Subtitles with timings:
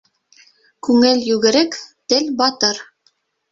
[0.87, 1.79] Күңел йүгерек,
[2.15, 2.83] тел батыр.